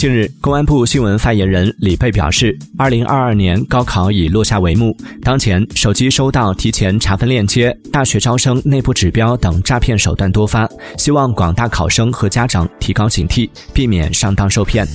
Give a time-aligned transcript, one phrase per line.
[0.00, 4.96] 近日公安部新闻发言人李蓓表示二零二二年高考已落下帷幕。
[5.22, 10.66] 当前手机收到提前查分链接大学招生内部指标等诈骗手段多发
[10.96, 14.88] 希望广大考生和家长提高警惕避免上当受骗。